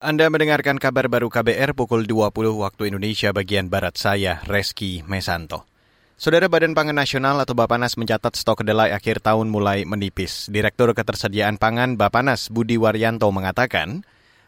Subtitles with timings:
[0.00, 5.68] Anda mendengarkan kabar baru KBR pukul 20 waktu Indonesia bagian Barat saya, Reski Mesanto.
[6.16, 10.48] Saudara Badan Pangan Nasional atau Bapanas mencatat stok kedelai akhir tahun mulai menipis.
[10.48, 14.00] Direktur Ketersediaan Pangan Bapanas Budi Waryanto mengatakan,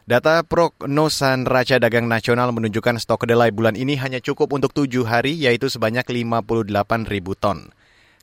[0.09, 5.37] data prognosan Raca Dagang Nasional menunjukkan stok kedelai bulan ini hanya cukup untuk tujuh hari,
[5.37, 7.69] yaitu sebanyak 58 ribu ton.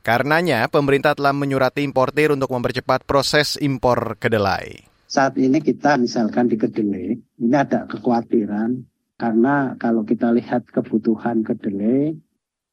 [0.02, 6.54] Karenanya, pemerintah telah menyurati importir untuk mempercepat proses impor kedelai saat ini kita misalkan di
[6.54, 8.86] kedelai, ini ada kekhawatiran
[9.18, 12.14] karena kalau kita lihat kebutuhan kedelai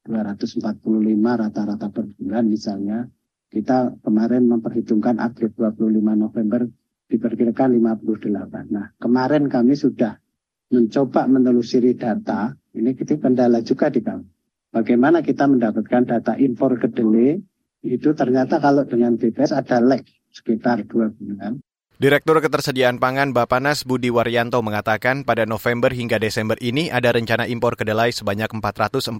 [0.06, 0.62] 245
[1.18, 3.10] rata-rata per bulan misalnya,
[3.50, 6.70] kita kemarin memperhitungkan akhir 25 November
[7.10, 8.70] diperkirakan 58.
[8.70, 10.22] Nah, kemarin kami sudah
[10.70, 14.30] mencoba menelusuri data, ini kita kendala juga di kami.
[14.70, 17.40] Bagaimana kita mendapatkan data impor kedelai,
[17.82, 21.58] itu ternyata kalau dengan BPS ada lag sekitar dua bulan.
[21.98, 27.74] Direktur Ketersediaan Pangan Bapanas Budi Waryanto mengatakan pada November hingga Desember ini ada rencana impor
[27.74, 29.18] kedelai sebanyak 446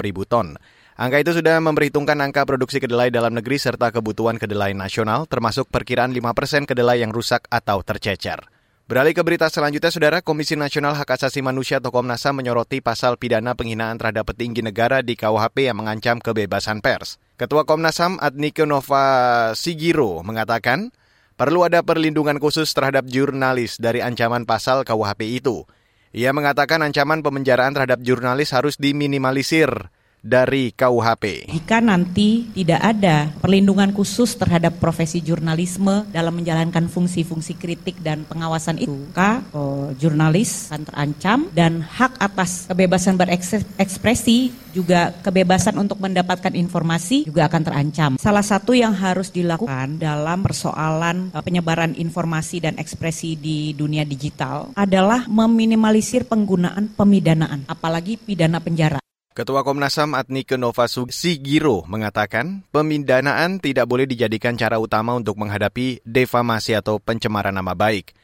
[0.00, 0.56] ribu ton.
[0.96, 6.16] Angka itu sudah memperhitungkan angka produksi kedelai dalam negeri serta kebutuhan kedelai nasional, termasuk perkiraan
[6.16, 8.40] 5 persen kedelai yang rusak atau tercecer.
[8.88, 13.20] Beralih ke berita selanjutnya, Saudara, Komisi Nasional Hak Asasi Manusia atau Komnas HAM menyoroti pasal
[13.20, 17.20] pidana penghinaan terhadap petinggi negara di KUHP yang mengancam kebebasan pers.
[17.36, 20.88] Ketua Komnas HAM Adnike Nova Sigiro mengatakan,
[21.34, 25.66] perlu ada perlindungan khusus terhadap jurnalis dari ancaman pasal KUHP itu.
[26.14, 29.90] Ia mengatakan ancaman pemenjaraan terhadap jurnalis harus diminimalisir
[30.24, 31.52] dari KUHP.
[31.52, 38.80] Jika nanti tidak ada perlindungan khusus terhadap profesi jurnalisme dalam menjalankan fungsi-fungsi kritik dan pengawasan
[38.80, 46.50] itu, maka oh, jurnalis akan terancam dan hak atas kebebasan berekspresi juga kebebasan untuk mendapatkan
[46.56, 48.10] informasi juga akan terancam.
[48.16, 54.72] Salah satu yang harus dilakukan dalam persoalan uh, penyebaran informasi dan ekspresi di dunia digital
[54.74, 59.03] adalah meminimalisir penggunaan pemidanaan, apalagi pidana penjara.
[59.34, 66.06] Ketua Komnas HAM Adnike Nova Sigiro mengatakan pemindanaan tidak boleh dijadikan cara utama untuk menghadapi
[66.06, 68.14] defamasi atau pencemaran nama baik.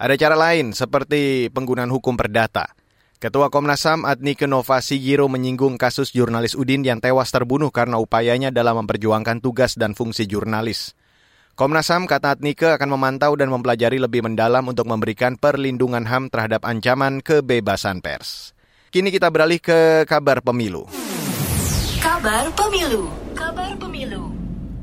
[0.00, 2.72] Ada cara lain seperti penggunaan hukum perdata.
[3.20, 8.48] Ketua Komnas HAM Adnike Nova Sigiro menyinggung kasus jurnalis Udin yang tewas terbunuh karena upayanya
[8.48, 10.96] dalam memperjuangkan tugas dan fungsi jurnalis.
[11.60, 16.64] Komnas HAM kata Adnike akan memantau dan mempelajari lebih mendalam untuk memberikan perlindungan HAM terhadap
[16.64, 18.53] ancaman kebebasan pers.
[18.94, 20.86] Kini kita beralih ke kabar pemilu.
[21.98, 23.10] Kabar pemilu.
[23.34, 24.30] Kabar pemilu.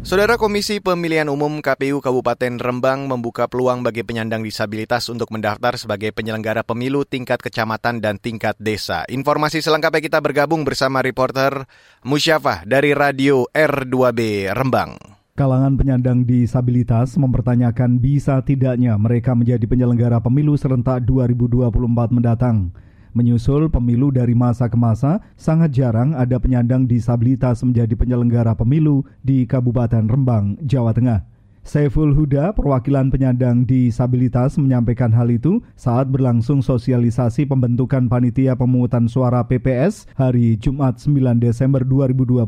[0.04, 6.12] Saudara Komisi Pemilihan Umum KPU Kabupaten Rembang membuka peluang bagi penyandang disabilitas untuk mendaftar sebagai
[6.12, 9.08] penyelenggara pemilu tingkat kecamatan dan tingkat desa.
[9.08, 11.64] Informasi selengkapnya kita bergabung bersama reporter
[12.04, 15.00] Musyafah dari Radio R2B Rembang.
[15.40, 21.72] Kalangan penyandang disabilitas mempertanyakan bisa tidaknya mereka menjadi penyelenggara pemilu serentak 2024
[22.12, 22.76] mendatang.
[23.12, 29.44] Menyusul pemilu dari masa ke masa, sangat jarang ada penyandang disabilitas menjadi penyelenggara pemilu di
[29.44, 31.28] Kabupaten Rembang, Jawa Tengah.
[31.62, 39.44] Saiful Huda, perwakilan penyandang disabilitas, menyampaikan hal itu saat berlangsung sosialisasi pembentukan panitia pemungutan suara
[39.44, 42.48] PPS hari Jumat 9 Desember 2022.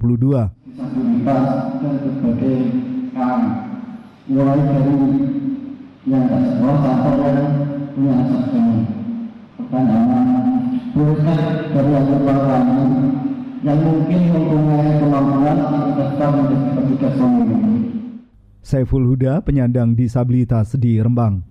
[4.23, 4.95] mulai dari
[8.09, 8.92] yang
[10.93, 12.85] berkat dari anggota kami
[13.65, 15.57] yang mungkin mempunyai kemampuan
[15.97, 16.61] serta menjadi
[18.63, 21.43] Saiful Huda, penyandang disabilitas di Rembang.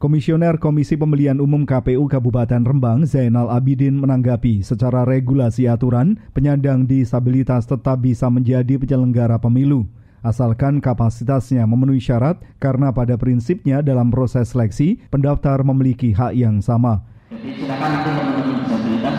[0.00, 7.68] Komisioner Komisi Pemilihan Umum KPU Kabupaten Rembang, Zainal Abidin menanggapi secara regulasi aturan, penyandang disabilitas
[7.68, 9.88] tetap bisa menjadi penyelenggara pemilu,
[10.24, 17.09] asalkan kapasitasnya memenuhi syarat karena pada prinsipnya dalam proses seleksi, pendaftar memiliki hak yang sama.
[17.40, 19.16] Jadi silakan nanti teman-teman disabilitas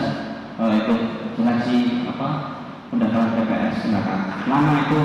[0.62, 0.94] uh, itu
[1.34, 2.28] seleksi apa
[2.94, 4.20] pendaftaran TPS silakan.
[4.46, 5.02] Selama itu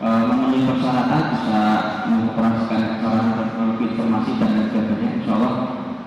[0.00, 1.60] uh, memenuhi persyaratan bisa
[2.08, 5.08] mengoperasikan sarana teknologi informasi dan lain sebagainya.
[5.20, 5.54] Insya Allah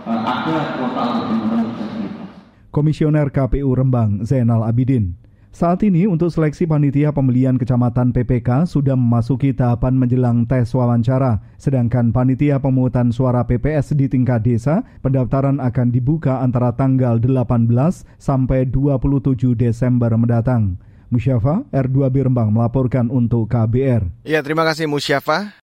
[0.10, 2.30] uh, ada kuota untuk teman-teman disabilitas.
[2.74, 5.23] Komisioner KPU Rembang Zainal Abidin
[5.54, 12.10] saat ini untuk seleksi panitia pemilihan kecamatan PPK sudah memasuki tahapan menjelang tes wawancara, sedangkan
[12.10, 17.70] panitia pemungutan suara PPS di tingkat desa pendaftaran akan dibuka antara tanggal 18
[18.18, 20.82] sampai 27 Desember mendatang.
[21.14, 24.26] Musyafa, R2B Rembang melaporkan untuk KBR.
[24.26, 25.54] Ya, terima kasih Musyafa.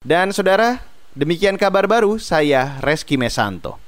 [0.00, 0.80] Dan saudara,
[1.12, 3.85] demikian kabar baru saya Reski Mesanto.